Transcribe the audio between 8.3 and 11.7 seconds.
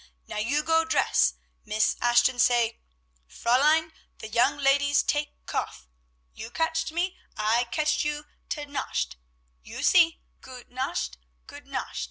to nacht. You see! gute nacht! gute